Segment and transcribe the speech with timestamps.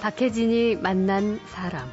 [0.00, 1.86] 박혜진이 만난 사람.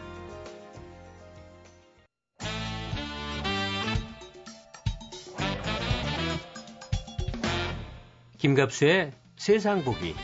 [8.37, 10.15] 김갑수의 세상 보기.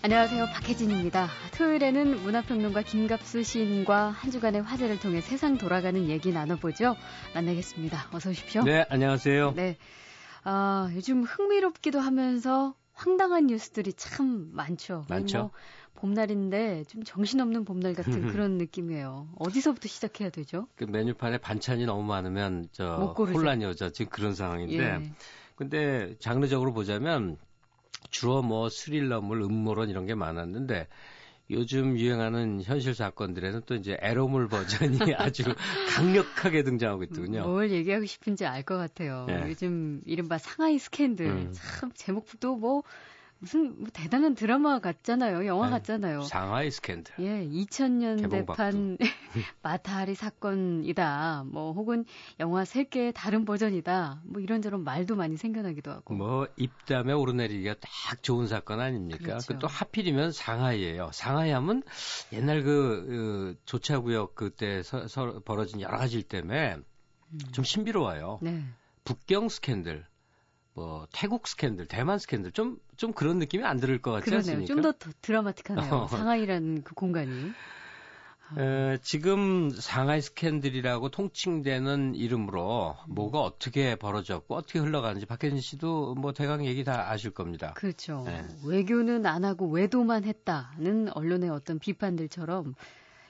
[0.00, 0.46] 안녕하세요.
[0.46, 1.28] 박혜진입니다.
[1.58, 6.96] 토요일에는 문화평론가 김갑수 시인과 한 주간의 화제를 통해 세상 돌아가는 얘기 나눠보죠.
[7.34, 8.08] 만나겠습니다.
[8.10, 8.62] 어서 오십시오.
[8.62, 9.52] 네, 안녕하세요.
[9.54, 9.76] 네.
[10.44, 15.04] 아, 요즘 흥미롭기도 하면서 황당한 뉴스들이 참 많죠.
[15.08, 15.38] 많죠.
[15.38, 15.50] 뭐
[15.94, 19.28] 봄날인데 좀 정신없는 봄날 같은 그런 느낌이에요.
[19.38, 20.68] 어디서부터 시작해야 되죠?
[20.76, 23.14] 그 메뉴판에 반찬이 너무 많으면 저.
[23.16, 23.90] 혼란이 오죠.
[23.90, 24.76] 지금 그런 상황인데.
[24.76, 25.10] 예.
[25.56, 27.36] 근데 장르적으로 보자면
[28.10, 30.88] 주로 뭐 스릴러물, 음모론 이런 게 많았는데
[31.50, 35.42] 요즘 유행하는 현실 사건들에는 또 이제 에로물 버전이 아주
[35.94, 37.42] 강력하게 등장하고 있더군요.
[37.42, 39.26] 뭘 얘기하고 싶은지 알 것 같아요.
[39.28, 39.44] 예.
[39.48, 41.26] 요즘 이른바 상하이 스캔들.
[41.26, 41.52] 음.
[41.52, 42.82] 참 제목도 뭐
[43.44, 45.44] 무슨 뭐 대단한 드라마 같잖아요.
[45.44, 45.72] 영화 네.
[45.72, 46.22] 같잖아요.
[46.22, 47.12] 상하이 스캔들.
[47.18, 48.96] 예, 2000년대판 개봉박도.
[49.62, 51.44] 마타리 사건이다.
[51.46, 52.06] 뭐 혹은
[52.40, 54.22] 영화 세계의 다른 버전이다.
[54.24, 56.14] 뭐 이런저런 말도 많이 생겨나기도 하고.
[56.14, 59.22] 뭐 입담에 오르내리기가 딱 좋은 사건 아닙니까?
[59.22, 59.52] 그렇죠.
[59.52, 61.10] 그또 하필이면 상하이예요.
[61.12, 61.82] 상하이 하면
[62.32, 67.38] 옛날 그, 그 조차구역 그때 서, 서- 벌어진 여러 가지 일 때문에 음.
[67.52, 68.38] 좀 신비로워요.
[68.40, 68.64] 네.
[69.04, 70.06] 북경 스캔들,
[70.74, 74.58] 뭐 태국 스캔들, 대만 스캔들 좀 좀 그런 느낌이 안 들을 것 같지 그러네요.
[74.58, 74.66] 않습니까?
[74.72, 75.92] 좀 더 드라마틱하네요.
[75.94, 76.06] 어.
[76.08, 77.52] 상하이라는 그 공간이.
[78.58, 86.64] 에, 지금 상하이 스캔들이라고 통칭되는 이름으로 뭐가 어떻게 벌어졌고 어떻게 흘러가는지 박혜진 씨도 뭐 대강
[86.66, 87.72] 얘기 다 아실 겁니다.
[87.74, 88.22] 그렇죠.
[88.26, 88.44] 네.
[88.64, 92.74] 외교는 안 하고 외도만 했다는 언론의 어떤 비판들처럼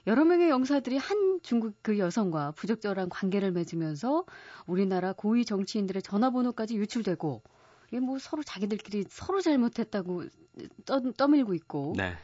[0.06, 4.24] 여러 명의 영사들이 한 중국 그 여성과 부적절한 관계를 맺으면서
[4.66, 7.42] 우리나라 고위 정치인들의 전화번호까지 유출되고
[7.88, 10.24] 이게 뭐 서로 자기들끼리 서로 잘못했다고
[10.84, 12.14] 떠, 떠밀고 있고 네.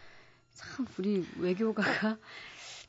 [0.52, 2.18] 참 우리 외교가가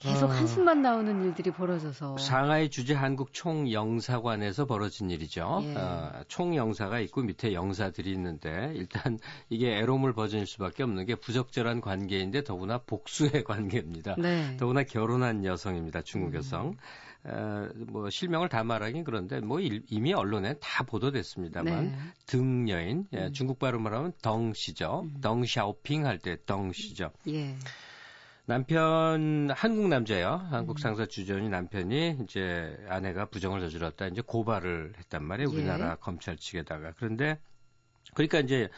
[0.02, 0.36] 계속 아.
[0.36, 5.62] 한숨만 나오는 일들이 벌어져서 상하이 주재 한국 총영사관에서 벌어진 일이죠.
[5.64, 5.76] 예.
[5.76, 9.20] 어, 총영사가 있고 밑에 영사들이 있는데 일단
[9.50, 14.16] 이게 에로물 버전일 수밖에 없는 게 부적절한 관계인데 더구나 복수의 관계입니다.
[14.18, 14.58] 네.
[14.58, 16.02] 더구나 결혼한 여성입니다.
[16.02, 16.70] 중국 여성.
[16.70, 16.76] 음.
[17.24, 21.96] 어, 뭐 실명을 다 말하긴 그런데 뭐 일- 이미 언론에 다 보도됐습니다만 네.
[22.26, 23.34] 등여인 예, 음.
[23.34, 25.06] 중국 발음으로 하면 덩씨죠.
[25.22, 27.12] 덩샤오핑 할 때 덩씨죠.
[27.28, 27.56] 예.
[28.46, 30.42] 남편 한국 남자예요.
[30.50, 30.54] 음.
[30.54, 35.50] 한국 상사 주전이 남편이 이제 아내가 부정을 저질렀다 이제 고발을 했단 말이에요.
[35.52, 35.54] 예.
[35.54, 37.40] 우리나라 검찰 측에다가 그런데
[38.14, 38.70] 그러니까 이제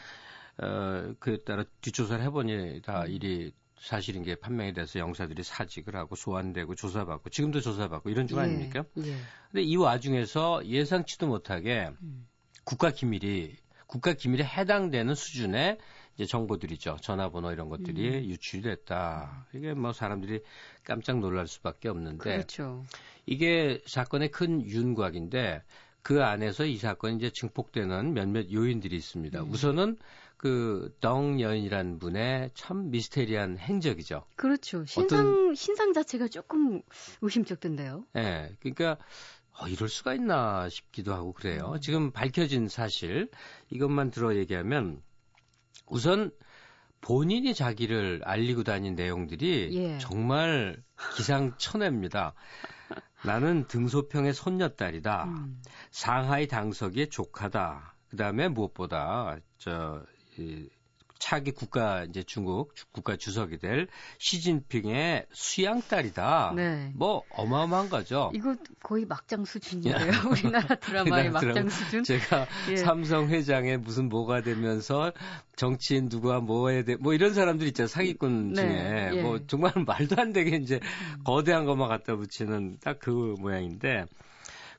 [0.58, 6.74] 어 그에 따라 뒷조사를 해보니 다 일이 사실인 게 판명이 돼서 영사들이 사직을 하고 소환되고
[6.74, 8.42] 조사받고 지금도 조사받고 이런 중 예.
[8.42, 8.84] 아닙니까?
[8.98, 9.16] 예.
[9.50, 12.26] 근데 이 와중에서 예상치도 못하게 음.
[12.64, 15.78] 국가 기밀이 국가 기밀에 해당되는 수준의
[16.14, 16.98] 이제 정보들이죠.
[17.00, 18.24] 전화번호 이런 것들이 음.
[18.24, 19.46] 유출이 됐다.
[19.54, 20.42] 이게 뭐 사람들이
[20.84, 22.84] 깜짝 놀랄 수밖에 없는데 그렇죠.
[23.26, 25.62] 이게 사건의 큰 윤곽인데
[26.02, 29.42] 그 안에서 이 사건이 이제 증폭되는 몇몇 요인들이 있습니다.
[29.42, 29.50] 음.
[29.50, 29.96] 우선은
[30.36, 34.26] 그 덩 여인이라는 분의 참 미스테리한 행적이죠.
[34.36, 34.84] 그렇죠.
[34.84, 36.82] 신상 신상 자체가 조금
[37.22, 38.04] 의심쩍던데요.
[38.16, 38.54] 예.
[38.60, 38.98] 그러니까
[39.58, 41.72] 어, 이럴 수가 있나 싶기도 하고 그래요.
[41.74, 41.80] 음.
[41.80, 43.30] 지금 밝혀진 사실
[43.70, 45.00] 이것만 들어 얘기하면
[45.86, 46.30] 우선
[47.00, 49.98] 본인이 자기를 알리고 다닌 내용들이 예.
[49.98, 50.82] 정말
[51.16, 52.34] 기상천외입니다.
[53.24, 55.24] 나는 등소평의 손녀딸이다.
[55.24, 55.62] 음.
[55.90, 57.96] 상하이 당서기의 조카다.
[58.08, 60.02] 그 다음에 무엇보다 저
[60.38, 60.68] 이,
[61.24, 66.52] 차기 국가 이제 중국 주- 국가 주석이 될 시진핑의 수양딸이다.
[66.54, 66.92] 네.
[66.94, 68.30] 뭐 어마어마한 거죠.
[68.34, 69.96] 이거 거의 막장 수준이에요.
[70.30, 71.70] 우리나라 드라마의 우리나라 막장 드라마.
[71.70, 72.04] 수준.
[72.04, 72.76] 제가 예.
[72.76, 75.12] 삼성 회장에 무슨 뭐가 되면서
[75.56, 77.88] 정치인 누구와 뭐 해야 돼, 뭐 이런 사람들 있잖아요.
[77.88, 79.10] 사기꾼 네, 중에.
[79.18, 79.22] 예.
[79.22, 80.78] 뭐 정말 말도 안 되게 이제
[81.24, 84.04] 거대한 것만 갖다 붙이는 딱 그 모양인데.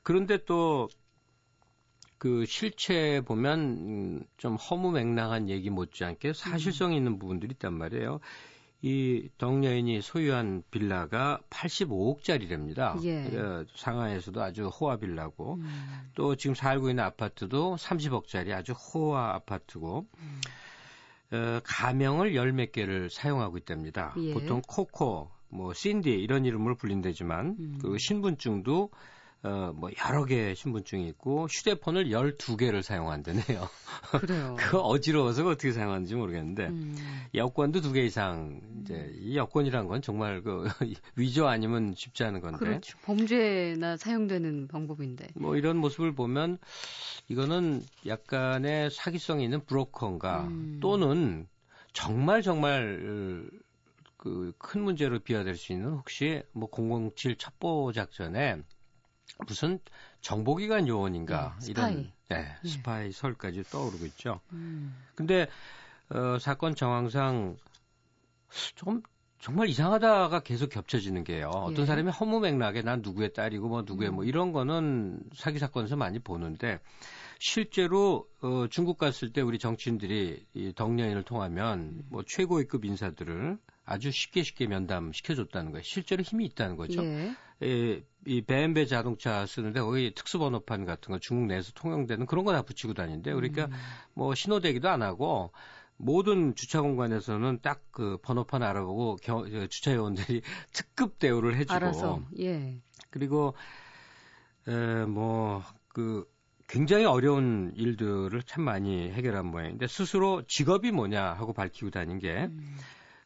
[0.04, 0.88] 그런데 또
[2.18, 8.20] 그 실체 보면 음, 좀 허무맹랑한 얘기 못지않게 사실성 있는 부분들이 있단 말이에요.
[8.82, 13.02] 이 덕여인이 소유한 빌라가 85억짜리랍니다.
[13.04, 13.64] 예.
[13.74, 16.10] 상하이에서도 아주 호화 빌라고 음.
[16.14, 20.40] 또 지금 살고 있는 아파트도 30억짜리 아주 호화 아파트고 음.
[21.32, 24.14] 어, 가명을 열 몇 개를 사용하고 있답니다.
[24.18, 24.32] 예.
[24.32, 27.78] 보통 코코, 뭐 신디 이런 이름으로 불린다지만 음.
[27.82, 28.90] 그 신분증도
[29.42, 33.68] 어, 뭐 여러 개의 신분증이 있고 휴대폰을 12개를 사용한다네요.
[34.20, 34.56] 그래요.
[34.58, 36.96] 그거 어지러워서 어떻게 사용하는지 모르겠는데 음.
[37.34, 40.64] 여권도 두 개 이상 이제 이 여권이란 건 정말 그
[41.16, 42.98] 위조 아니면 쉽지 않은 건데 그렇죠.
[43.04, 45.28] 범죄나 사용되는 방법인데.
[45.36, 46.58] 뭐 이런 모습을 보면
[47.28, 50.78] 이거는 약간의 사기성이 있는 브로커인가 음.
[50.80, 51.46] 또는
[51.92, 53.48] 정말 정말
[54.16, 58.56] 그큰 문제로 비화될 수 있는 혹시 뭐 007 첩보 작전에
[59.46, 59.78] 무슨
[60.20, 61.92] 정보기관 요원인가 네, 스파이.
[61.92, 62.68] 이런 네, 네.
[62.68, 64.40] 스파이 설까지 떠오르고 있죠.
[64.52, 64.96] 음.
[65.14, 65.48] 근데
[66.08, 67.56] 어, 사건 정황상
[68.74, 69.02] 조금
[69.38, 71.48] 정말 이상하다가 계속 겹쳐지는 게요.
[71.48, 71.86] 어떤 예.
[71.86, 74.28] 사람이 허무맹락에 난 누구의 딸이고 뭐 누구의 뭐 음.
[74.28, 76.80] 이런 거는 사기 사건에서 많이 보는데
[77.38, 84.42] 실제로 어, 중국 갔을 때 우리 정치인들이 이 덕여인을 통하면 뭐 최고위급 인사들을 아주 쉽게
[84.42, 85.82] 쉽게 면담 시켜줬다는 거예요.
[85.84, 87.04] 실제로 힘이 있다는 거죠.
[87.04, 87.32] 예.
[87.60, 92.62] 이, 이 BMW 자동차 쓰는데 거기 특수번호판 같은 거 중국 내에서 통용되는 그런 거 다
[92.62, 93.72] 붙이고 다니는데 그러니까 음.
[94.14, 95.52] 뭐 신호대기도 안 하고
[95.96, 100.42] 모든 주차 공간에서는 딱 그 번호판 알아보고 겨, 저 주차 요원들이
[100.74, 102.78] 특급 대우를 해주고 알아서 예.
[103.08, 103.54] 그리고
[104.68, 106.30] 에뭐그
[106.68, 112.76] 굉장히 어려운 일들을 참 많이 해결한 모양인데 스스로 직업이 뭐냐 하고 밝히고 다닌 게 음.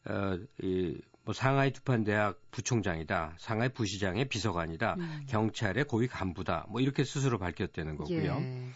[0.04, 5.26] 어, 이, 뭐 상하이 두판대학 부총장이다, 상하이 부시장의 비서관이다, 음.
[5.28, 8.36] 경찰의 고위 간부다, 뭐 이렇게 스스로 밝혔다는 거고요.
[8.40, 8.66] 예.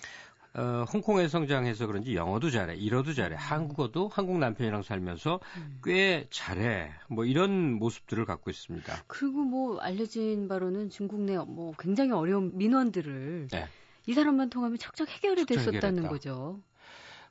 [0.56, 5.80] 어, 홍콩에 성장해서 그런지 영어도 잘해, 일어도 잘해, 한국어도 한국 남편이랑 살면서 음.
[5.82, 9.02] 꽤 잘해, 뭐 이런 모습들을 갖고 있습니다.
[9.08, 13.66] 그리고 뭐 알려진 바로는 중국 내 뭐 굉장히 어려운 민원들을 네.
[14.06, 16.08] 이 사람만 통하면 척척 해결이 척척 됐었다는 해결했다.
[16.08, 16.60] 거죠.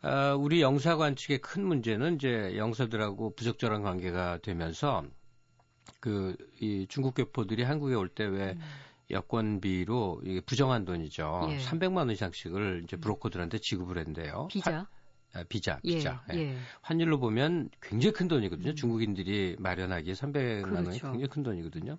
[0.04, 5.04] 어, 우리 영사관 측의 큰 문제는 이제 영사들하고 부적절한 관계가 되면서
[6.00, 8.62] 그 이 중국 교포들이 한국에 올 때왜 음.
[9.12, 11.48] 여권비로 이게 부정한 돈이죠.
[11.52, 11.58] 예.
[11.58, 14.48] 300만 원 이상씩을 이제 브로커들한테 지급을 했는데요.
[14.50, 14.72] 비자.
[14.78, 14.86] 환-
[15.36, 15.96] 아, 비자, 예.
[15.96, 16.24] 비자.
[16.34, 16.38] 예.
[16.40, 16.58] 예.
[16.82, 18.70] 환율로 보면 굉장히 큰 돈이거든요.
[18.72, 18.76] 음.
[18.76, 21.12] 중국인들이 마련하기에 300만 원이 그렇죠.
[21.12, 21.98] 굉장히 큰 돈이거든요.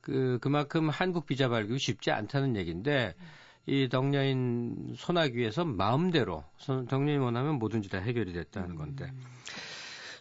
[0.00, 3.14] 그 그만큼 한국 비자 발급이 쉽지 않다는 얘기인데
[3.66, 4.94] 이 덕녀인
[5.36, 9.04] 위해서 마음대로 손- 덕녀인 원하면 뭐든지 다 해결이 됐다는 건데.
[9.06, 9.20] 음.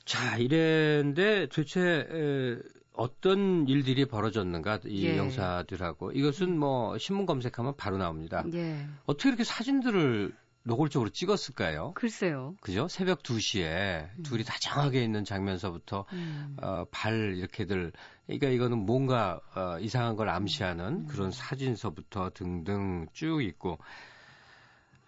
[0.06, 2.58] 자, 이랬는데 도대체 에,
[2.94, 5.18] 어떤 일들이 벌어졌는가 이 예.
[5.18, 8.44] 영사들하고 이것은 뭐 신문 검색하면 바로 나옵니다.
[8.54, 8.86] 예.
[9.06, 11.94] 어떻게 이렇게 사진들을 노골적으로 찍었을까요?
[11.94, 12.56] 글쎄요.
[12.62, 12.88] 그죠?
[12.88, 16.56] 새벽 2시에 둘이 다정하게 있는 장면서부터 음.
[16.62, 17.92] 어, 발 이렇게들
[18.26, 23.78] 그러니까 이거는 뭔가 어, 이상한 걸 암시하는 그런 사진서부터 등등 쭉 있고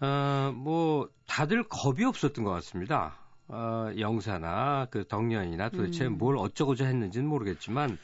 [0.02, 3.18] 어, 뭐 다들 겁이 없었던 것 같습니다.
[3.48, 6.18] 어, 영사나 그 덕년이나 도대체 음.
[6.18, 7.98] 뭘 어쩌고저 했는지는 모르겠지만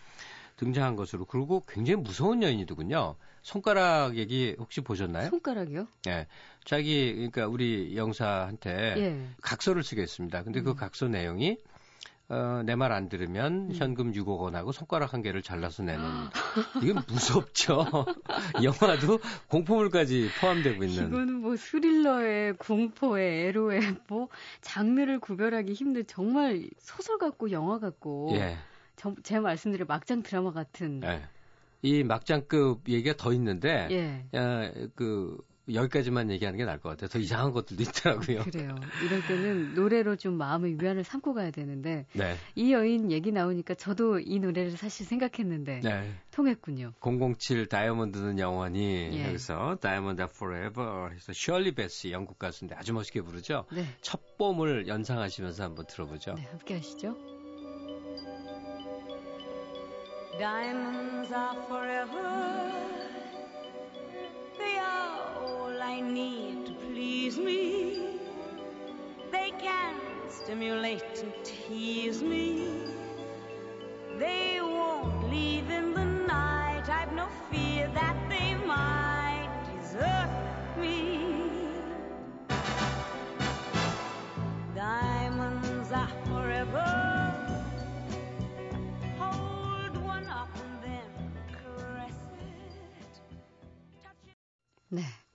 [0.61, 3.15] 등장한 것으로 그리고 굉장히 무서운 여인이더군요.
[3.41, 5.29] 손가락 얘기 혹시 보셨나요?
[5.31, 5.87] 손가락이요?
[6.07, 6.27] 예.
[6.65, 9.27] 자기 그러니까 우리 영사한테 예.
[9.41, 10.43] 각서를 쓰겠습니다.
[10.43, 10.75] 근데 그 음.
[10.75, 11.57] 각서 내용이
[12.29, 13.73] 어, 내 말 안 들으면 음.
[13.73, 16.03] 현금 6억 원하고 손가락 한 개를 잘라서 내는
[16.83, 17.87] 이건 무섭죠.
[18.63, 19.19] 영화도
[19.49, 21.07] 공포물까지 포함되고 있는.
[21.07, 24.29] 이거는 뭐 스릴러에 공포에 에로에 뭐
[24.61, 28.57] 장르를 구별하기 힘든 정말 소설 같고 영화 같고 예.
[29.01, 31.21] 저- 제 말씀드린 막장 드라마 같은 예.
[31.81, 34.37] 이 막장급 얘기가 더 있는데 예.
[34.37, 35.37] 어, 그
[35.73, 37.07] 여기까지만 얘기하는 게 나을 것 같아요.
[37.07, 38.43] 더 이상한 것들도 있더라고요.
[38.43, 38.75] 그래요.
[39.03, 42.35] 이럴 때는 노래로 좀 마음의 위안을 삼고 가야 되는데 네.
[42.55, 46.13] 이 여인 얘기 나오니까 저도 이 노래를 사실 생각했는데 네.
[46.31, 46.93] 통했군요.
[46.99, 49.27] 007 다이아몬드는 영원히 예.
[49.29, 53.65] 여기서 Diamond Forever 해서 셜리 배시 영국 가수인데 아주 멋있게 부르죠.
[53.71, 53.85] 네.
[54.01, 56.35] 첫 봄을 연상하시면서 한번 들어보죠.
[56.35, 57.40] 네, 함께 하시죠.
[60.39, 62.71] Diamonds are forever.
[64.57, 68.19] They are all I need to please me.
[69.31, 69.95] They can
[70.29, 72.85] stimulate and tease me.
[74.17, 74.50] They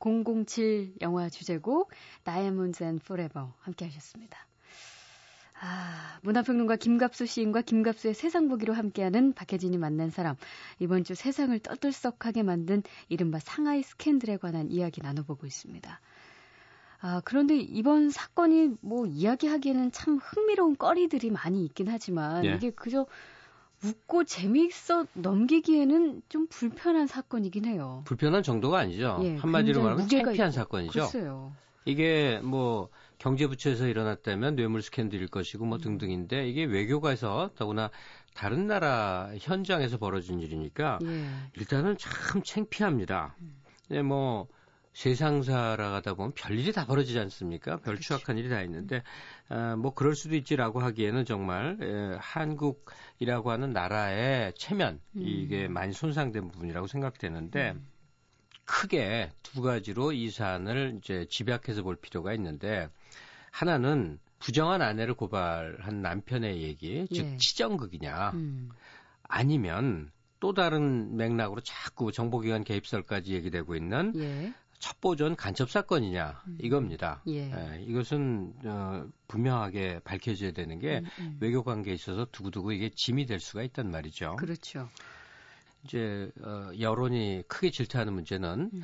[0.07, 1.91] 007 영화 주제곡
[2.25, 4.47] Diamonds and Forever 함께 하셨습니다.
[5.59, 10.37] 아, 문화평론가 김갑수 시인과 김갑수의 세상 보기로 함께하는 박혜진이 만난 사람.
[10.79, 16.01] 이번 주 세상을 떠들썩하게 만든 이른바 상하이 스캔들에 관한 이야기 나눠보고 있습니다.
[17.01, 22.55] 아, 그런데 이번 사건이 뭐 이야기하기에는 참 흥미로운 거리들이 많이 있긴 하지만 예.
[22.55, 23.07] 이게 그저
[23.87, 28.02] 웃고 재미있어 넘기기에는 좀 불편한 사건이긴 해요.
[28.05, 29.21] 불편한 정도가 아니죠.
[29.23, 30.50] 예, 한마디로 말하면 창피한 있고.
[30.50, 31.00] 사건이죠.
[31.00, 31.52] 글쎄요.
[31.85, 32.88] 이게 뭐
[33.19, 35.69] 경제부처에서 일어났다면 뇌물 스캔들일 것이고 음.
[35.69, 37.90] 뭐 등등인데 이게 외교가에서 더구나
[38.35, 41.25] 다른 나라 현장에서 벌어진 일이니까 예.
[41.57, 43.37] 일단은 참 창피합니다.
[43.88, 44.49] 네, 뭐
[44.97, 47.73] 세상 살아가다 보면 별일이 다 벌어지지 않습니까?
[47.76, 48.03] 별 그렇죠.
[48.03, 49.03] 추악한 일이 다 있는데
[49.50, 55.23] 아, 뭐 그럴 수도 있지라고 하기에는 정말 에, 한국이라고 하는 나라의 체면 음.
[55.23, 57.87] 이게 많이 손상된 부분이라고 생각되는데 음.
[58.65, 62.88] 크게 두 가지로 이 사안을 이제 집약해서 볼 필요가 있는데
[63.50, 67.37] 하나는 부정한 아내를 고발한 남편의 얘기, 즉 예.
[67.37, 68.71] 치정극이냐, 음.
[69.25, 70.11] 아니면
[70.41, 74.55] 또 다른 맥락으로 자꾸 정보기관 개입설까지 얘기되고 있는 예.
[74.78, 76.59] 첩보전 간첩 사건이냐 음.
[76.61, 77.23] 이겁니다.
[77.28, 77.50] 예.
[77.50, 81.37] 예, 이것은 어, 분명하게 밝혀져야 되는 게 음, 음.
[81.40, 84.37] 외교 관계에 있어서 두고두고 이게 짐이 될 수가 있단 말이죠.
[84.37, 84.88] 그렇죠.
[85.85, 88.83] 이제 어, 여론이 크게 질타하는 문제는 음.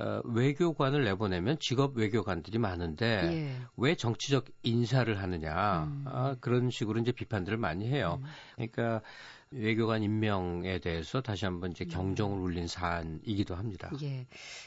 [0.00, 3.56] 어, 외교관을 내보내면 직업 외교관들이 많은데 예.
[3.76, 6.04] 왜 정치적 인사를 하느냐 음.
[6.06, 8.20] 아, 그런 식으로 이제 비판들을 많이 해요.
[8.22, 8.28] 음.
[8.56, 9.02] 그러니까
[9.52, 13.90] 외교관 임명에 대해서 다시 한번 이제 경종을 울린 사안이기도 합니다.
[14.02, 14.26] 예.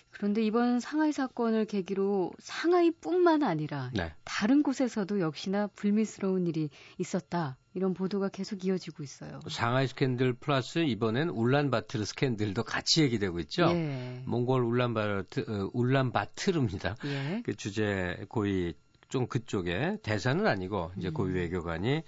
[0.09, 4.13] 그런데 이번 상하이 사건을 계기로 상하이뿐만 아니라 네.
[4.25, 7.57] 다른 곳에서도 역시나 불미스러운 일이 있었다.
[7.73, 9.39] 이런 보도가 계속 이어지고 있어요.
[9.49, 13.63] 상하이 스캔들 플러스 이번엔 울란바트르 스캔들도 같이 얘기되고 있죠.
[13.69, 14.21] 예.
[14.25, 16.97] 몽골 울란바트 어, 울란바트르입니다.
[17.05, 17.41] 예.
[17.45, 18.73] 그 주재 고위
[19.07, 21.13] 좀 그쪽에 대사는 아니고 이제 음.
[21.13, 22.03] 고위 외교관이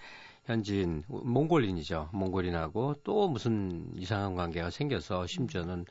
[0.45, 2.09] 현지인 몽골인이죠.
[2.13, 5.85] 몽골인하고 또 무슨 이상한 관계가 생겨서 심지어는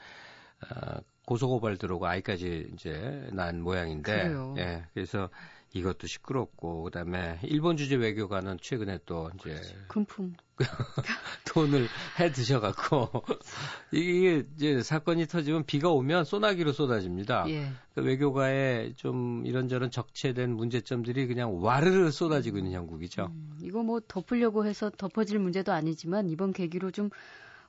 [0.62, 4.54] 어, 고소고발 들어오고 아이까지 이제 난 모양인데 그래요.
[4.58, 4.84] 예.
[4.94, 5.28] 그래서
[5.72, 10.34] 이것도 시끄럽고 그다음에 일본 주재 외교관은 최근에 또 이제 금품.
[11.46, 11.88] 돈을
[12.20, 13.10] 해 드셔갖고
[13.92, 17.44] 이게 이제 사건이 터지면 비가 오면 소나기로 쏟아집니다.
[17.48, 17.70] 예.
[17.94, 23.26] 그 외교가에 좀 이런저런 적체된 문제점들이 그냥 와르르 쏟아지고 있는 형국이죠.
[23.32, 27.10] 음, 이거 뭐 덮으려고 해서 덮어질 문제도 아니지만 이번 계기로 좀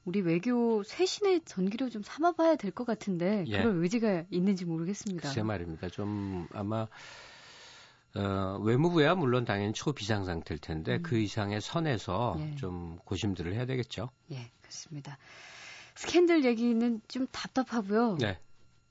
[0.03, 3.57] 우리 외교 쇄신의 전기로 좀 삼아봐야 될 것 같은데 예.
[3.57, 5.29] 그럴 의지가 있는지 모르겠습니다.
[5.29, 5.89] 글쎄 말입니다.
[5.89, 6.87] 좀 아마
[8.15, 11.03] 어, 외무부야 물론 당연히 초비상 상태일 텐데 음.
[11.03, 12.55] 그 이상의 선에서 예.
[12.55, 14.09] 좀 고심들을 해야 되겠죠.
[14.31, 15.17] 예, 그렇습니다.
[15.95, 18.17] 스캔들 얘기는 좀 답답하고요.
[18.19, 18.39] 네.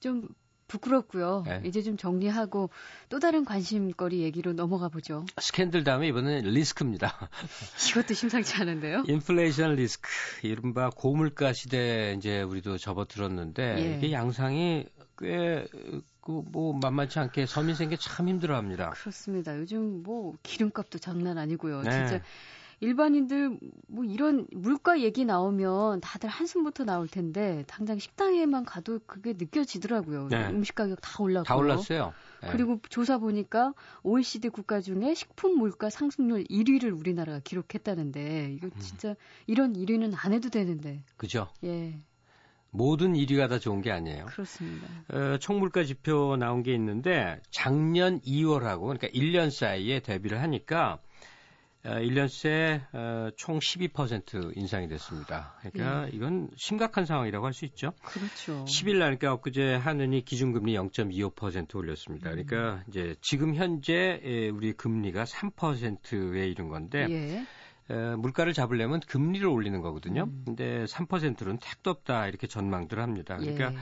[0.00, 0.28] 좀
[0.68, 1.44] 부끄럽고요.
[1.46, 1.62] 네.
[1.64, 2.70] 이제 좀 정리하고
[3.08, 5.24] 또 다른 관심거리 얘기로 넘어가 보죠.
[5.38, 7.28] 스캔들 다음에 이번엔 리스크입니다.
[7.90, 9.04] 이것도 심상치 않은데요.
[9.06, 10.08] 인플레이션 리스크,
[10.42, 13.96] 이른바 고물가 시대에 이제 우리도 접어들었는데 예.
[13.98, 14.86] 이게 양상이
[15.18, 15.66] 꽤
[16.24, 18.90] 그뭐 만만치 않게 서민 생계 참 힘들어합니다.
[18.90, 19.56] 그렇습니다.
[19.58, 21.82] 요즘 뭐 기름값도 장난 아니고요.
[21.82, 21.90] 네.
[21.90, 22.24] 진짜
[22.80, 30.28] 일반인들 뭐 이런 물가 얘기 나오면 다들 한숨부터 나올 텐데 당장 식당에만 가도 그게 느껴지더라고요.
[30.28, 30.48] 네.
[30.48, 31.44] 음식 가격 다 올랐고.
[31.44, 32.14] 다 올랐어요.
[32.42, 32.48] 예.
[32.48, 38.80] 그리고 조사 보니까 OECD 국가 중에 식품 물가 상승률 1위를 우리나라가 기록했다는데 이거 음.
[38.80, 39.14] 진짜
[39.46, 41.02] 이런 1위는 안 해도 되는데.
[41.16, 41.48] 그죠?
[41.64, 41.98] 예.
[42.74, 44.26] 모든 1위가 다 좋은 게 아니에요.
[44.26, 44.88] 그렇습니다.
[45.08, 50.98] 어, 총물가 지표 나온 게 있는데 작년 2월하고 그러니까 1년 사이에 대비를 하니까
[51.84, 55.54] 어, 1년 새 어, 총12% 인상이 됐습니다.
[55.60, 57.92] 그러니까 이건 심각한 상황이라고 할 수 있죠.
[58.02, 58.64] 그렇죠.
[58.64, 62.30] 10일 날 그러니까 엊그제 하느니 기준금리 0.25% 올렸습니다.
[62.30, 67.46] 그러니까 이제 지금 현재 에, 우리 금리가 3%에 이른 건데 예.
[67.90, 70.24] 에, 물가를 잡으려면 금리를 올리는 거거든요.
[70.24, 70.42] 음.
[70.44, 73.36] 근데 3%는 택도 없다 이렇게 전망들을 합니다.
[73.36, 73.72] 그러니까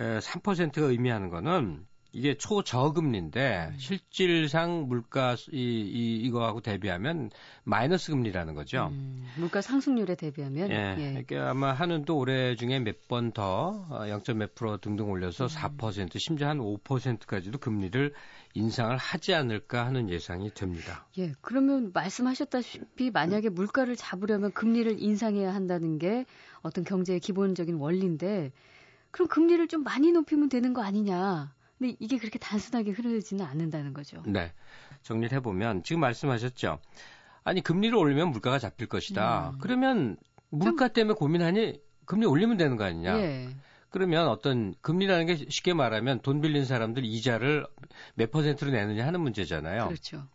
[0.00, 0.04] 예.
[0.04, 3.78] 에, 3%가 의미하는 거는 이게 초저금리인데 음.
[3.78, 7.30] 실질상 물가 이, 이 이거하고 대비하면
[7.64, 8.88] 마이너스 금리라는 거죠.
[8.92, 11.22] 음, 물가 상승률에 대비하면 예, 예.
[11.24, 14.38] 그러니까 아마 한은도 올해 중에 몇 번 더 0.
[14.38, 15.48] 몇 프로 등등 올려서 음.
[15.48, 18.12] 4% 심지어 한 5%까지도 금리를
[18.54, 21.06] 인상을 하지 않을까 하는 예상이 됩니다.
[21.18, 26.24] 예, 그러면 말씀하셨다시피 만약에 물가를 잡으려면 금리를 인상해야 한다는 게
[26.62, 28.52] 어떤 경제의 기본적인 원리인데
[29.10, 31.53] 그럼 금리를 좀 많이 높이면 되는 거 아니냐.
[31.78, 34.22] 근데 이게 그렇게 단순하게 흐르지는 않는다는 거죠.
[34.26, 34.52] 네.
[35.02, 36.78] 정리를 해보면 지금 말씀하셨죠.
[37.42, 39.50] 아니 금리를 올리면 물가가 잡힐 것이다.
[39.54, 39.58] 음.
[39.60, 40.16] 그러면
[40.50, 43.18] 물가 때문에 고민하니 금리 올리면 되는 거 아니냐.
[43.18, 43.48] 예.
[43.90, 47.66] 그러면 어떤 금리라는 게 쉽게 말하면 돈 빌린 사람들 이자를
[48.14, 49.86] 몇 퍼센트로 내느냐 하는 문제잖아요.
[49.86, 50.26] 그렇죠.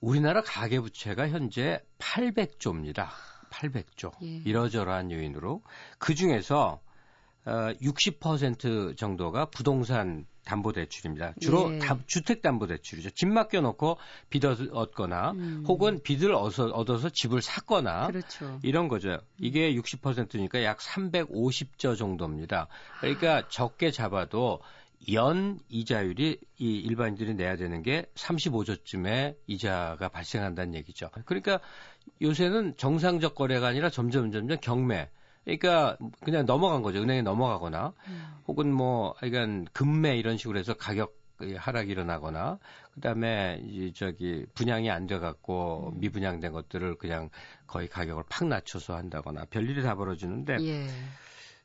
[0.00, 3.08] 우리나라 가계부채가 현재 800조입니다.
[3.50, 4.12] 800조.
[4.22, 4.36] 예.
[4.44, 5.62] 이러저러한 요인으로
[5.98, 6.93] 그 중에서 어,
[7.46, 11.34] 60% 정도가 부동산 담보대출입니다.
[11.40, 11.78] 주로 예.
[11.78, 13.10] 다- 주택담보대출이죠.
[13.10, 13.96] 집 맡겨놓고
[14.28, 15.64] 빚 얻- 얻거나 음.
[15.66, 18.58] 혹은 빚을 얻어서, 얻어서 집을 샀거나 그렇죠.
[18.62, 19.18] 이런 거죠.
[19.38, 22.68] 이게 60%니까 약 350조 정도입니다.
[23.00, 24.60] 그러니까 적게 잡아도
[25.12, 31.10] 연 이자율이 이 일반인들이 내야 되는 게 35조쯤에 이자가 발생한다는 얘기죠.
[31.24, 31.60] 그러니까
[32.22, 35.08] 요새는 정상적 거래가 아니라 점점 점점 경매
[35.44, 37.02] 그러니까 그냥 넘어간 거죠.
[37.02, 38.24] 은행에 넘어가거나 음.
[38.46, 41.22] 혹은 뭐 그러니까 금매 이런 식으로 해서 가격
[41.56, 42.58] 하락이 일어나거나
[42.94, 46.00] 그다음에 이 저기 분양이 안 돼 갖고 음.
[46.00, 47.28] 미분양된 것들을 그냥
[47.66, 50.86] 거의 가격을 팍 낮춰서 한다거나 별일이 다 벌어지는데 예.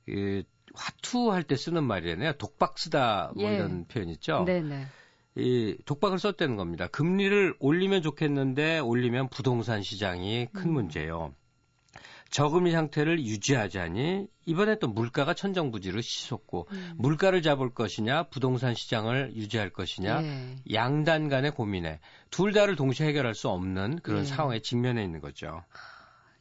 [0.08, 0.44] 이
[0.74, 2.34] 화투할 때 쓰는 말이잖아요.
[2.34, 3.56] 독박 쓰다 뭐 예.
[3.56, 4.44] 이런 표현 있죠.
[4.46, 4.88] 네네.
[5.36, 6.88] 이 독박을 썼다는 겁니다.
[6.88, 10.74] 금리를 올리면 좋겠는데 올리면 부동산 시장이 큰 음.
[10.74, 11.34] 문제요.
[12.30, 16.94] 저금리 상태를 유지하자니 이번에 또 물가가 천정부지로 치솟고 음.
[16.98, 20.56] 물가를 잡을 것이냐 부동산 시장을 유지할 것이냐 예.
[20.74, 24.26] 양단 간의 고민에 둘 다를 동시에 해결할 수 없는 그런 예.
[24.26, 25.64] 상황에 직면해 있는 거죠.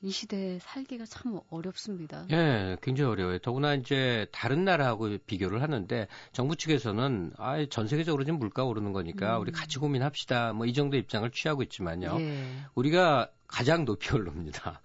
[0.00, 2.24] 이 시대에 살기가 참 어렵습니다.
[2.30, 3.38] 예, 굉장히 어려워요.
[3.40, 9.36] 더구나 이제 다른 나라하고 비교를 하는데 정부 측에서는 아, 전 세계적으로 지금 물가 오르는 거니까
[9.36, 9.42] 음.
[9.42, 10.52] 우리 같이 고민합시다.
[10.52, 12.16] 뭐 이 정도 입장을 취하고 있지만요.
[12.20, 12.44] 예.
[12.74, 14.80] 우리가 가장 높이 오릅니다.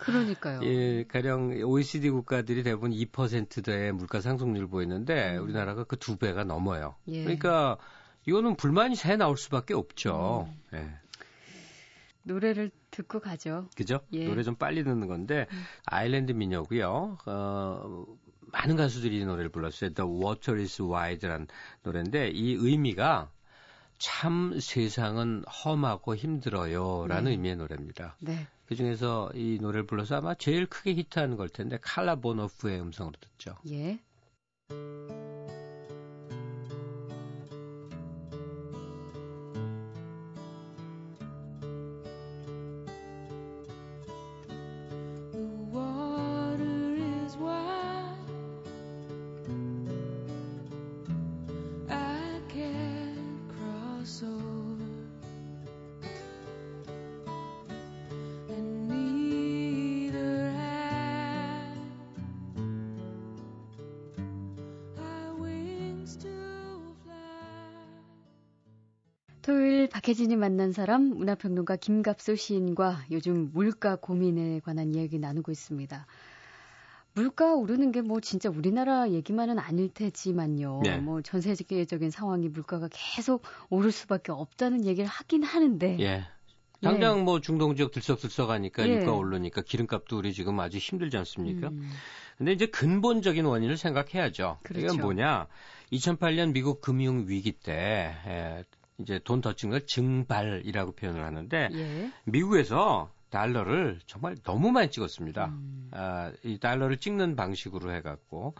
[0.00, 0.60] 그러니까요.
[0.68, 5.44] 예, 가령 OECD 국가들이 대부분 2%대의 물가 상승률을 보이는데 음.
[5.44, 6.94] 우리나라가 그 두 배가 넘어요.
[7.08, 7.22] 예.
[7.24, 7.78] 그러니까
[8.26, 10.48] 이거는 불만이 새 나올 수밖에 없죠.
[10.72, 10.78] 음.
[10.78, 10.94] 예.
[12.24, 13.68] 노래를 듣고 가죠.
[13.76, 14.00] 그죠?
[14.12, 14.26] 예.
[14.26, 15.62] 노래 좀 빨리 듣는 건데 음.
[15.86, 17.18] 아일랜드 민요고요.
[17.26, 18.04] 어,
[18.52, 19.94] 많은 가수들이 이 노래를 불렀어요.
[19.94, 21.48] The Water is Wide란
[21.82, 23.30] 노래인데 이 의미가
[23.98, 27.30] 참 세상은 험하고 힘들어요라는 네.
[27.30, 28.16] 의미의 노래입니다.
[28.20, 28.46] 네.
[28.66, 33.54] 그 중에서 이 노래를 불러서 아마 제일 크게 히트하는 걸 텐데 칼라 보노프의 음성으로 듣죠.
[33.70, 34.00] 예.
[69.42, 76.06] 토요일 박혜진이 만난 사람 문화평론가 김갑소 시인과 요즘 물가 고민에 관한 이야기 나누고 있습니다.
[77.14, 80.80] 물가 오르는 게 뭐 진짜 우리나라 얘기만은 아닐 테지만요.
[80.84, 80.96] 네.
[80.98, 86.24] 뭐전 세계적인 상황이 물가가 계속 오를 수밖에 없다는 얘기를 하긴 하는데 예.
[86.80, 89.00] 당장 뭐 중동 지역 들썩들썩하니까 예.
[89.02, 91.68] 유가 오르니까 기름값도 우리 지금 아주 힘들지 않습니까?
[91.68, 91.90] 음,
[92.38, 94.58] 근데 이제 근본적인 원인을 생각해야죠.
[94.62, 94.86] 그렇죠.
[94.86, 95.46] 이건 뭐냐?
[95.92, 98.64] 2008년 미국 금융 위기 때 에,
[98.98, 99.54] 이제 돈걸
[99.86, 102.12] 증발이라고 표현을 하는데 예.
[102.24, 105.46] 미국에서 달러를 정말 너무 많이 찍었습니다.
[105.46, 108.54] 음, 아, 이 달러를 찍는 방식으로 해갖고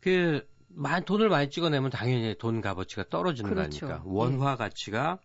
[0.00, 3.86] 그 많이 돈을 많이 찍어내면 당연히 돈 값어치가 떨어지는 그렇죠.
[3.86, 5.18] 거니까 원화 가치가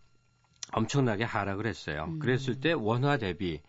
[0.74, 2.06] 엄청나게 하락을 했어요.
[2.08, 2.20] 음.
[2.20, 3.62] 그랬을 때 원화 대비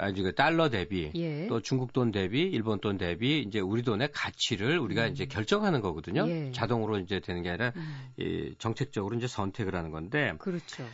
[0.00, 1.46] 아주 그 달러 대비 예.
[1.48, 5.12] 또 중국 돈 대비 일본 돈 대비 이제 우리 돈의 가치를 우리가 음.
[5.12, 6.28] 이제 결정하는 거거든요.
[6.28, 6.52] 예.
[6.52, 10.84] 자동으로 이제 되는 게 아니라 음, 이 정책적으로 이제 선택을 하는 건데 그렇죠.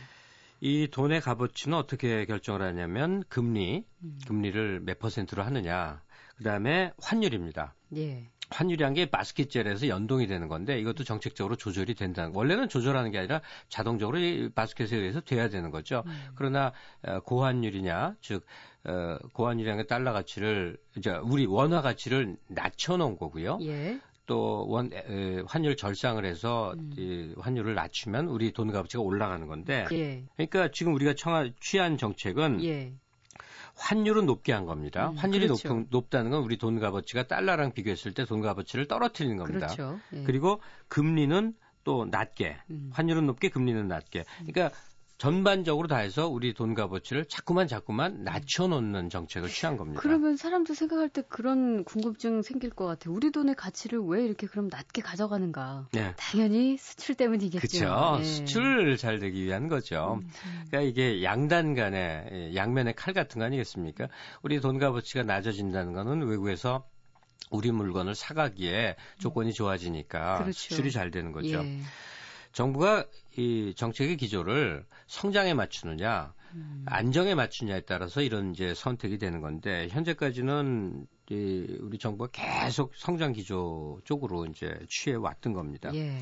[0.61, 6.01] 이 돈의 값어치는 어떻게 결정을 하냐면 금리, 음, 금리를 몇 퍼센트로 하느냐.
[6.37, 7.75] 그다음에 환율입니다.
[7.95, 8.29] 예.
[8.51, 14.17] 환율이란 게 바스켓젤에서 연동이 되는 건데 이것도 정책적으로 조절이 된다는 원래는 조절하는 게 아니라 자동적으로
[14.17, 16.03] 이 바스켓에 의해서 돼야 되는 거죠.
[16.07, 18.45] 음, 그러나 어, 고환율이냐 즉
[18.85, 23.59] 어, 고환율이라는 게 달러 가치를 이제 우리 원화 가치를 낮춰 놓은 거고요.
[23.61, 23.99] 예.
[24.25, 24.91] 또원
[25.47, 26.93] 환율 절상을 해서 음.
[26.95, 30.23] 이 환율을 낮추면 우리 돈 값어치가 올라가는 건데 예.
[30.35, 32.93] 그러니까 지금 우리가 청하, 취한 정책은 예.
[33.75, 35.09] 환율은 높게 한 겁니다.
[35.09, 35.67] 음, 환율이 그렇죠.
[35.69, 39.67] 높은, 높다는 건 우리 돈 값어치가 달러랑 비교했을 때 돈 값어치를 떨어뜨리는 겁니다.
[39.67, 39.99] 그렇죠.
[40.13, 40.23] 예.
[40.23, 42.91] 그리고 금리는 또 낮게, 음.
[42.93, 44.25] 환율은 높게, 금리는 낮게.
[44.45, 44.77] 그러니까
[45.19, 49.99] 전반적으로 다 해서 우리 돈 값어치를 자꾸만 자꾸만 낮춰놓는 정책을 취한 겁니다.
[50.01, 53.13] 그러면 사람들 생각할 때 그런 궁금증 생길 것 같아요.
[53.13, 55.89] 우리 돈의 가치를 왜 이렇게 그럼 낮게 가져가는가?
[55.91, 56.13] 네.
[56.15, 57.59] 당연히 수출 때문이겠죠.
[57.59, 58.17] 그렇죠.
[58.21, 58.23] 예.
[58.23, 60.21] 수출 잘 되기 위한 거죠.
[60.23, 60.31] 음,
[60.69, 64.07] 그러니까 이게 양단 간의 예, 양면의 칼 같은 거 아니겠습니까?
[64.41, 66.87] 우리 돈 값어치가 낮아진다는 거는 외국에서
[67.51, 70.53] 우리 물건을 사가기에 조건이 좋아지니까 그렇죠.
[70.53, 71.57] 수출이 잘 되는 거죠.
[71.57, 71.81] 예.
[72.51, 73.05] 정부가
[73.39, 76.83] 이 정책의 기조를 성장에 맞추느냐, 음.
[76.85, 84.01] 안정에 맞추냐에 따라서 이런 이제 선택이 되는 건데 현재까지는 이 우리 정부가 계속 성장 기조
[84.03, 85.89] 쪽으로 이제 취해 왔던 겁니다.
[85.93, 86.19] 예.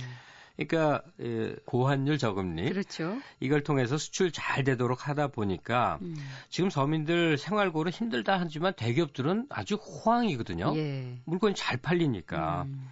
[0.57, 3.17] 그러니까 예, 고환율 저금리 그렇죠.
[3.39, 6.15] 이걸 통해서 수출 잘 되도록 하다 보니까 음.
[6.49, 10.75] 지금 서민들 생활고는 힘들다 하지만 대기업들은 아주 호황이거든요.
[10.75, 11.19] 예.
[11.25, 12.63] 물건이 잘 팔리니까.
[12.63, 12.89] 음.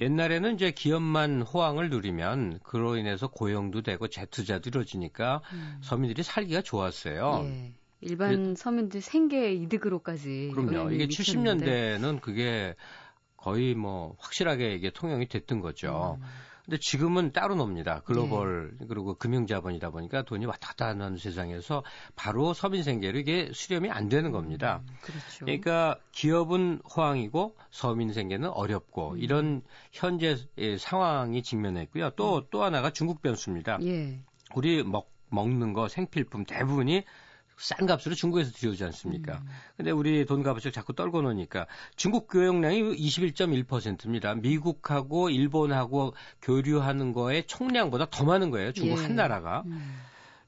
[0.00, 5.78] 옛날에는 이제 기업만 호황을 누리면 그로 인해서 고용도 되고 재투자도 이루어지니까 음.
[5.82, 7.42] 서민들이 살기가 좋았어요.
[7.44, 7.74] 예.
[8.00, 10.90] 일반 서민들 생계 이득으로까지 그럼요.
[10.90, 11.98] 이게 미쳤는데.
[11.98, 12.74] 70년대는 그게
[13.36, 16.18] 거의 뭐 확실하게 이게 통용이 됐던 거죠.
[16.20, 16.26] 음.
[16.64, 18.00] 근데 지금은 따로 놉니다.
[18.04, 21.84] 글로벌 그리고 금융자본이다 보니까 돈이 왔다 갔다 하는 세상에서
[22.16, 24.82] 바로 서민 생계로 이게 수렴이 안 되는 겁니다.
[24.82, 25.44] 음, 그렇죠.
[25.44, 29.18] 그러니까 기업은 호황이고 서민 생계는 어렵고 음.
[29.18, 32.10] 이런 현재 의 상황이 직면했고요.
[32.10, 33.78] 또또 하나가 중국 변수입니다.
[33.82, 34.20] 예.
[34.54, 37.04] 우리 먹 먹는 거 생필품 대부분이
[37.56, 39.38] 싼 값으로 중국에서 들여오지 않습니까?
[39.38, 39.48] 음.
[39.76, 44.34] 근데 우리 돈 값을 자꾸 떨고 노니까 중국 교역량이 21.1%입니다.
[44.34, 48.72] 미국하고 일본하고 교류하는 거의 총량보다 더 많은 거예요.
[48.72, 49.02] 중국 예.
[49.02, 49.62] 한 나라가.
[49.66, 50.00] 음.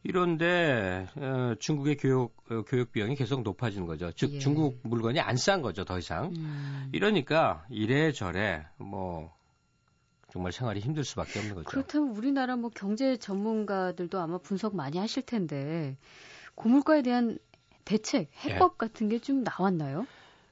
[0.03, 4.13] 이런데 어, 중국의 교육 어, 교육 비용이 계속 높아지는 거죠.
[4.13, 4.39] 즉 예.
[4.39, 6.27] 중국 물건이 안 싼 거죠, 더 이상.
[6.37, 6.91] 음.
[6.93, 9.35] 이러니까 이래저래 뭐
[10.33, 11.69] 정말 생활이 힘들 수밖에 없는 거죠.
[11.69, 15.97] 그렇다면 우리나라 뭐 경제 전문가들도 아마 분석 많이 하실 텐데
[16.57, 17.39] 고물가에 대한
[17.85, 18.55] 대책, 예.
[18.55, 20.07] 해법 같은 게 좀 나왔나요?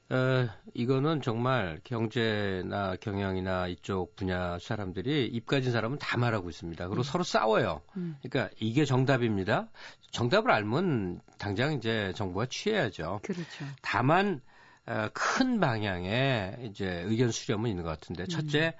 [0.09, 6.87] 어, 이거는 정말 경제나 경영이나 이쪽 분야 사람들이 입 가진 사람은 다 말하고 있습니다.
[6.89, 7.81] 그리고 서로 싸워요.
[7.97, 8.15] 음.
[8.21, 9.71] 그러니까 이게 정답입니다.
[10.11, 13.19] 정답을 알면 당장 이제 정부가 취해야죠.
[13.23, 13.65] 그렇죠.
[13.81, 14.41] 다만
[14.85, 18.75] 어, 큰 방향에 이제 의견 수렴은 있는 것 같은데 첫째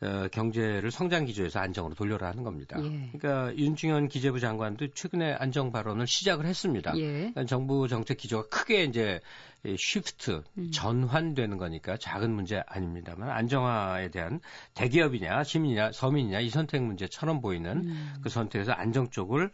[0.00, 2.76] 어, 경제를 성장 기조에서 안정으로 돌려라 하는 겁니다.
[2.82, 3.10] 예.
[3.12, 6.92] 그러니까 윤중현 기재부 장관도 최근에 안정 발언을 시작을 했습니다.
[6.96, 7.12] 예.
[7.12, 9.20] 그러니까 정부 정책 기조가 크게 이제
[9.64, 10.70] 이 쉬프트 음.
[10.72, 14.40] 전환되는 거니까 작은 문제 아닙니다만 안정화에 대한
[14.74, 18.14] 대기업이냐 시민이냐 서민이냐 이 선택 문제처럼 보이는 음.
[18.20, 19.50] 그 선택에서 안정 쪽을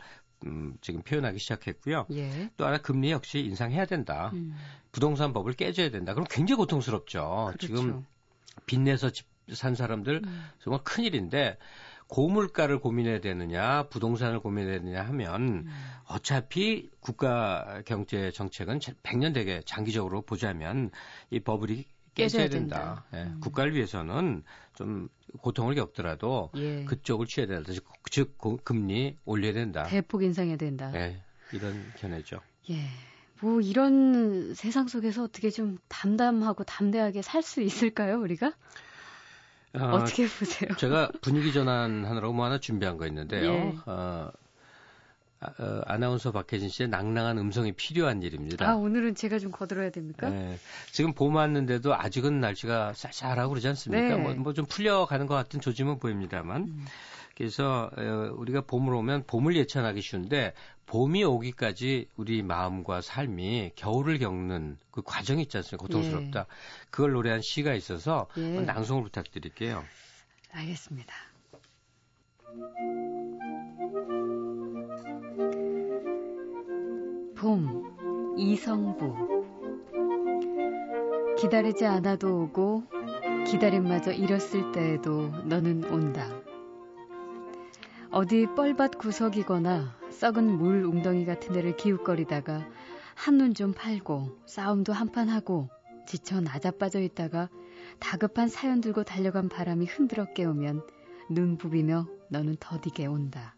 [0.46, 2.06] 음, 지금 표현하기 시작했고요.
[2.12, 2.50] 예.
[2.56, 4.30] 또 하나 금리 역시 인상해야 된다.
[4.32, 4.56] 음.
[4.90, 6.14] 부동산 법을 깨줘야 된다.
[6.14, 7.50] 그럼 굉장히 고통스럽죠.
[7.50, 7.66] 그렇죠.
[7.66, 8.04] 지금
[8.66, 10.44] 빚내서 집 산 사람들 음.
[10.62, 11.58] 정말 큰일인데
[12.08, 15.70] 고물가를 고민해야 되느냐 부동산을 고민해야 되느냐 하면 음.
[16.06, 20.90] 어차피 국가 경제 정책은 100년 되게 장기적으로 보자면
[21.30, 21.86] 이 버블이
[22.16, 22.76] 깨져야 깨져야 된다.
[22.78, 23.04] 된다.
[23.14, 23.40] 예, 음.
[23.40, 24.42] 국가를 위해서는
[24.74, 25.08] 좀
[25.40, 26.84] 고통을 겪더라도 예.
[26.84, 27.72] 그쪽을 취해야 된다.
[27.72, 29.84] 즉, 즉 고- 금리 올려야 된다.
[29.84, 30.90] 대폭 인상해야 된다.
[30.94, 32.40] 예, 이런 견해죠.
[32.70, 32.80] 예.
[33.40, 38.52] 뭐 이런 세상 속에서 어떻게 좀 담담하고 담대하게 살 수 있을까요, 우리가?
[39.74, 40.70] 어, 어떻게 보세요?
[40.76, 43.52] 제가 분위기 전환하느라고 뭐 하나 준비한 거 있는데요.
[43.52, 43.74] 예.
[43.86, 44.32] 어,
[45.40, 48.68] 아, 어, 아나운서 박혜진 씨의 낭낭한 음성이 필요한 일입니다.
[48.68, 50.30] 아, 오늘은 제가 좀 거들어야 됩니까?
[50.30, 50.58] 예.
[50.90, 54.16] 지금 봄 왔는데도 아직은 날씨가 쌀쌀하고 그러지 않습니까?
[54.16, 54.34] 네.
[54.34, 56.62] 뭐좀 풀려가는 것 같은 조짐은 보입니다만.
[56.62, 56.86] 음.
[57.40, 60.52] 그래서 어, 우리가 봄을 오면 봄을 예찬하기 쉬운데
[60.84, 65.86] 봄이 오기까지 우리 마음과 삶이 겨울을 겪는 그 과정이 있지 않습니까?
[65.86, 66.46] 고통스럽다.
[66.90, 68.60] 그걸 노래한 시가 있어서 예.
[68.60, 69.82] 낭송을 부탁드릴게요.
[70.52, 71.14] 알겠습니다.
[77.36, 79.40] 봄, 이성부.
[81.38, 82.84] 기다리지 않아도 오고,
[83.46, 86.39] 기다림마저 잃었을 때에도 너는 온다.
[88.12, 92.68] 어디 뻘밭 구석이거나 썩은 물 웅덩이 같은 데를 기웃거리다가
[93.14, 95.68] 한눈 좀 팔고 싸움도 한판 하고
[96.06, 97.48] 지쳐 나자빠져 있다가
[98.00, 100.82] 다급한 사연 들고 달려간 바람이 흔들어 깨우면
[101.28, 103.54] 눈 부비며 너는 더디게 온다.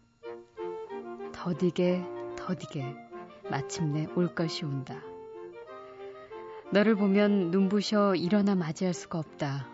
[1.33, 2.05] 더디게
[2.37, 2.95] 더디게
[3.49, 5.01] 마침내 올 것이 온다.
[6.71, 9.67] 너를 보면 눈부셔 일어나 맞이할 수가 없다.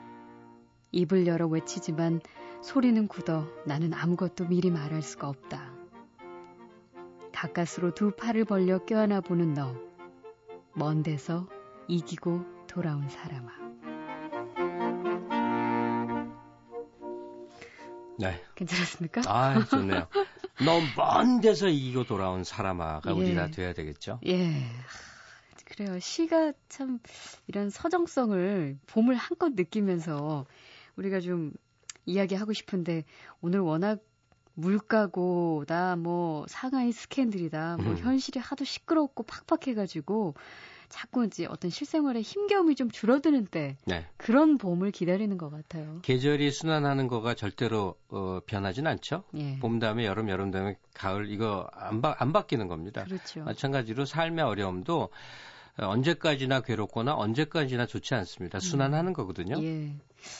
[0.94, 2.22] 입을 열어 외치지만
[2.62, 5.74] 소리는 굳어 나는 아무것도 미리 말할 수가 없다.
[7.34, 9.76] 가까스로 두 팔을 벌려 껴안아 보는 너.
[10.74, 11.48] 먼 데서
[11.88, 13.52] 이기고 돌아온 사람아.
[18.20, 18.44] 네.
[18.56, 19.22] 괜찮았습니까?
[19.26, 20.08] 아, 좋네요.
[20.66, 23.14] 너무 먼 데서 이기고 돌아온 사람아가 예.
[23.14, 24.20] 우리가 돼야 되겠죠.
[24.26, 24.46] 예.
[24.46, 24.70] 하,
[25.64, 25.98] 그래요.
[26.00, 27.00] 시가 참
[27.48, 30.46] 이런 서정성을 봄을 한껏 느끼면서
[30.98, 31.54] 우리가 좀
[32.10, 33.04] 이야기하고 싶은데
[33.42, 34.00] 오늘 워낙
[34.56, 37.98] 물가고다 뭐 상하이 스캔들이다 뭐 음.
[37.98, 40.34] 현실이 하도 시끄럽고 팍팍해가지고
[40.90, 44.08] 자꾸 이제 어떤 실생활의 힘겨움이 좀 줄어드는 때 네.
[44.18, 46.00] 그런 봄을 기다리는 것 같아요.
[46.02, 49.24] 계절이 순환하는 거가 절대로 어, 변하진 않죠.
[49.36, 49.60] 예.
[49.60, 53.04] 봄 다음에 여름, 여름 다음에 가을 이거 안, 바, 안 바뀌는 겁니다.
[53.04, 53.44] 그렇죠.
[53.44, 55.10] 마찬가지로 삶의 어려움도 어,
[55.78, 58.60] 언제까지나 괴롭거나 언제까지나 좋지 않습니다.
[58.60, 59.62] 순환하는 거거든요.
[59.64, 59.96] 예.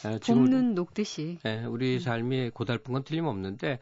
[0.06, 3.80] 어, 지금 봄눈 녹듯이 예, 우리 삶이 고달픈 건 틀림없는데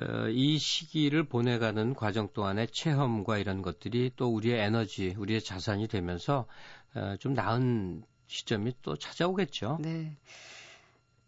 [0.00, 6.46] 어, 이 시기를 보내가는 과정 동안의 체험과 이런 것들이 또 우리의 에너지, 우리의 자산이 되면서
[6.94, 9.78] 어, 좀 나은 시점이 또 찾아오겠죠.
[9.80, 10.16] 네.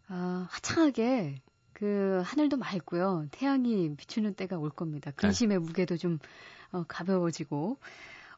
[0.09, 1.43] 아, 화창하게
[1.75, 3.27] 그 하늘도 맑고요.
[3.31, 5.11] 태양이 비추는 때가 올 겁니다.
[5.17, 6.19] 근심의 무게도 좀
[6.73, 7.79] 어, 가벼워지고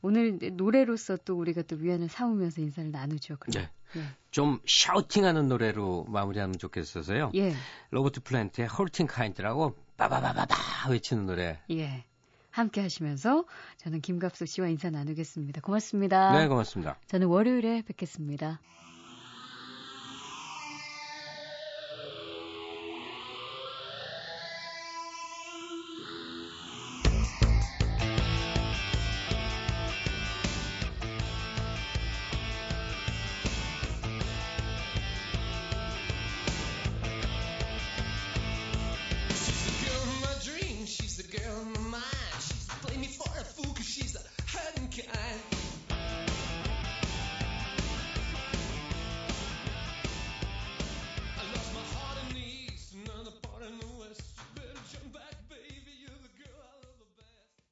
[0.02, 3.36] 오늘 노래로서 또 우리가 또 위안을 삼으면서 인사를 나누죠.
[3.38, 3.62] 그럼.
[3.62, 3.70] 네.
[4.00, 4.04] 예.
[4.30, 7.32] 좀 shouting하는 노래로 마무리하면 좋겠어서요.
[7.34, 7.54] 예.
[7.90, 11.60] 로버트 플랜트의 Hurting Kind라고 빠바바바바 외치는 노래.
[11.70, 12.04] 예.
[12.50, 13.44] 함께 하시면서
[13.76, 15.60] 저는 김갑수 씨와 인사 나누겠습니다.
[15.60, 16.32] 고맙습니다.
[16.38, 16.98] 네, 고맙습니다.
[17.06, 18.60] 저는 월요일에 뵙겠습니다.